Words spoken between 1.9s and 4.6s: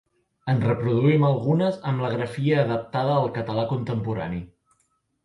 amb la grafia adaptada al català contemporani.